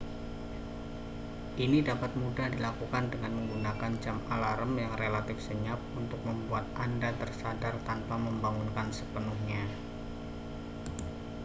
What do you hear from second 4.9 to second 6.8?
relatif senyap untuk membuat